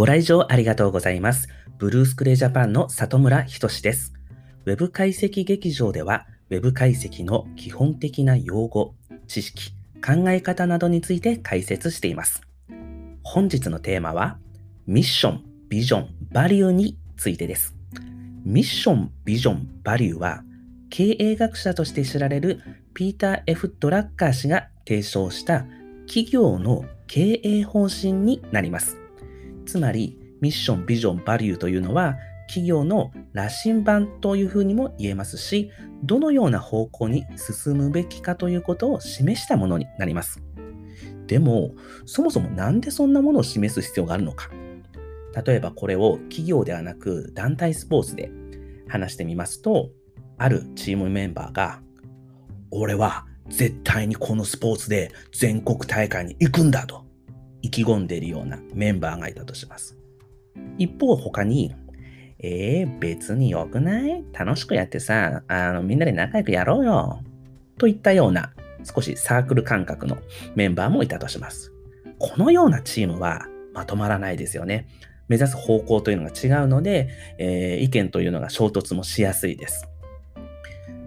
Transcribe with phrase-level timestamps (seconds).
[0.00, 1.46] ご来場ありがとうございます。
[1.76, 4.14] ブルースクレイジャパンの里村仁志です。
[4.64, 8.94] ウェブ解析劇場では、ウェブ解析の基本的な用語、
[9.28, 12.40] 知識、考え方などについて解説しています。
[13.22, 14.38] 本日のテーマは、
[14.86, 17.76] ミッション、ビジョン、バリューについてです。
[18.42, 20.42] ミッション、ビジョン、バリューは、
[20.88, 22.62] 経営学者として知られる
[22.94, 25.66] ピーター・ F・ ドラッカー氏が提唱した
[26.06, 28.99] 企業の経営方針になります。
[29.70, 32.16] つまり、ミッション、ビジョン、バリューというのは、
[32.48, 35.70] 企業の羅針盤というふうにも言えますし、
[36.02, 40.42] どのような方向に進むべきかということを示したものになります。
[41.28, 41.74] でも、
[42.04, 44.50] そもそも何でそんなものを示す必要があるのか。
[45.46, 48.32] 例えばこれを企業ではなく団体スポーツで
[48.88, 49.90] 話してみますと、
[50.36, 51.80] あるチームメンバーが、
[52.72, 57.04] 俺は絶対にこのスポーツで全国大会に行くんだと
[57.62, 59.96] 意気込んでいるようなメンバーがいたとします。
[60.78, 61.74] 一方他に、
[62.38, 64.24] えー、別に良くない？
[64.32, 67.22] 楽しくやってさ、あの、みんなで仲良くやろうよ。
[67.78, 68.52] といったような
[68.84, 70.18] 少しサークル感覚の
[70.54, 71.72] メンバーもいたとします。
[72.18, 74.88] このようなチームはまとまらないですよね。
[75.28, 79.86] 目指す方向というのが違うので、えー、意見というのが衝突もしやすいです。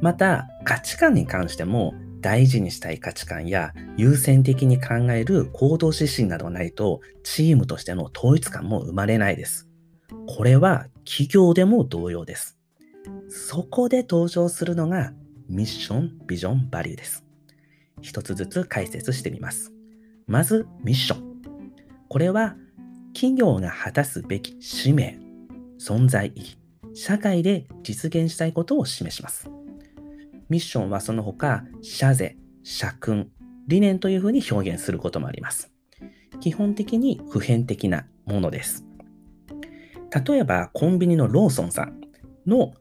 [0.02, 9.68] また、価値観に関しても大事にしたい価値観や優先的に考える行動指針などがないと、チームとしての統一感も生まれないです。
[10.28, 12.58] これは企業でも同様です。
[13.28, 15.12] そこで登場するのが
[15.50, 17.26] ミッション、ビジョン、バリューです。
[18.02, 19.74] 一つずつ解説してみます。
[20.26, 21.42] まず、ミッション。
[22.08, 22.56] これは
[23.14, 25.20] 企業が果たすべき使命、
[25.78, 26.58] 存在意義、
[26.94, 29.50] 社会で実現したいことを示します。
[30.50, 33.30] ミッションはその他、社税、社訓、
[33.68, 35.72] 理念というふうに表現することもあります。
[36.40, 38.86] 基本的に普遍的なものです。
[40.26, 42.02] 例えば、コンビニのローソンさん
[42.46, 42.74] の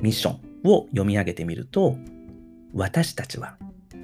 [0.00, 1.96] ミッションを読み上げてみると、
[2.74, 3.56] 私たちは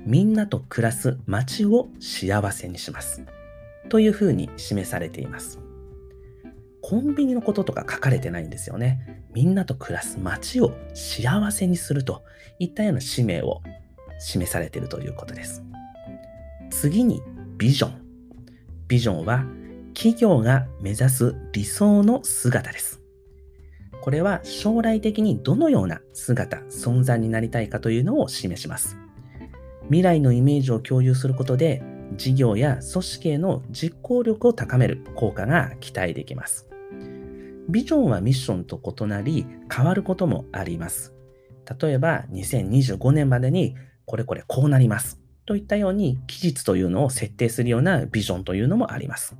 [0.06, 3.24] みんなと暮らす街を幸せにします。
[3.88, 5.63] というふうに示されています。
[6.86, 9.22] コンビニのこととか書かれてないんですよね。
[9.32, 12.24] みんなと暮らす街を幸せにすると
[12.58, 13.62] いったような使命を
[14.18, 15.64] 示されているということです。
[16.68, 17.22] 次に
[17.56, 18.02] ビジョン。
[18.86, 19.46] ビジョンは
[19.94, 23.00] 企業が目指す理想の姿です。
[24.02, 28.98] これは将来的にどのような姿、存在になりたいかというのを示します。
[29.84, 31.82] 未来のイメージを共有することで
[32.16, 36.73] 事業や組織への実行力を高める効果が期待できます。
[37.68, 41.14] ビジョンはミッションと異なり変わることもあります。
[41.80, 49.36] 例えば2025年までにこれこれこうなりますといったように期日というのを設定するようなビジョンというのもあります。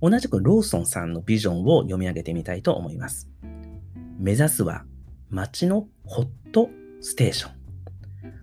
[0.00, 3.28] 同じくローソンさんのビジョンを読み上げてみたいと思います。
[4.18, 4.84] 目指すは
[5.30, 6.70] 街のホット
[7.00, 7.52] ステーション。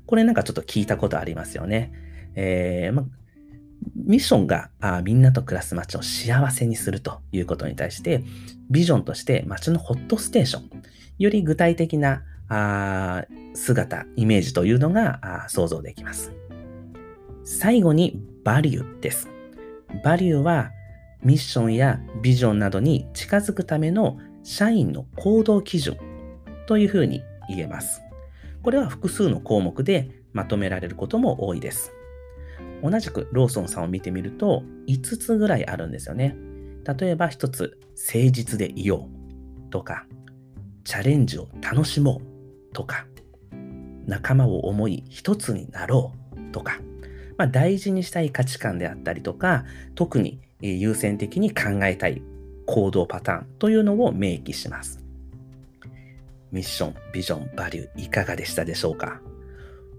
[0.05, 1.91] これなんかちょっと聞いたことありますよね。
[2.35, 3.05] えー、ま、
[3.95, 8.23] ミッションがあみんなと暮らす街を幸せにするということに対して、
[8.69, 10.69] ビジョンとして街のホットステーション、
[11.17, 13.23] より具体的なあ
[13.53, 16.31] 姿、イメージというのが想像できます。
[17.43, 19.29] 最後にバリューです。
[20.03, 20.71] バリューは
[21.23, 25.97] ミッションやビジョンなどに近づくための社員の行動基準
[26.67, 28.01] というふうに言えます。
[28.63, 31.91] これは複数の項目でまとめられることも多いです。
[32.81, 36.35] 同じくローソンさんを見てみると5つぐらいあるんですよね。
[36.99, 39.09] 例えば1つ、誠実でいよ
[39.67, 40.07] うとか、
[40.83, 42.21] チャレンジを楽しも
[42.71, 43.05] うとか、
[44.05, 46.79] 仲間を思い一つになろうとか、
[47.37, 49.65] まあ、大事にしたい価値観であったりとか、
[49.95, 52.21] 特に優先的に考えたい
[52.65, 54.99] 行動パターンというのを明記します。
[56.51, 59.21] ミッション、ビジョン、バリューいかがでしたでしょうか？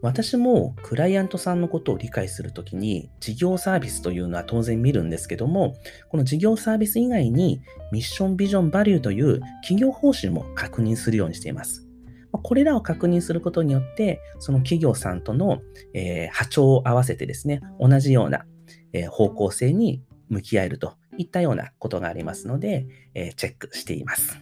[0.03, 5.77] 私もクライアントさんのことを理解するときに事業サービスというのは当然見るんですけども、
[6.09, 7.61] この事業サービス以外に
[7.93, 11.87] ミッション、ビジョン、バリューという企業方針も確認するようにしています。
[12.33, 15.61] これらを確認することによって、その企業さんとの、
[15.95, 18.47] えー、波長を合わせてですね、同じような、
[18.93, 24.39] えー、方向性に向き合えるといったようなことがありますので、えー、チェックしています。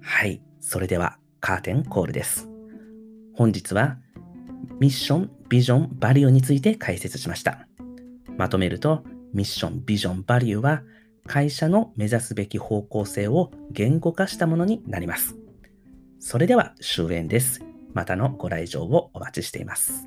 [0.00, 0.40] はい。
[0.60, 2.48] それではカーテンコールです。
[3.34, 3.98] 本日は
[4.80, 7.68] ミッション、ビジョン、バリューについて解説しました。
[8.38, 9.04] まとめると、
[9.34, 10.82] ミッション、ビジョン、バリューは
[11.26, 15.36] 会社の目指すべき方向性を言語化したものになります。
[16.18, 17.62] それでは終演です。
[17.92, 20.06] またのご来場をお待ちしています。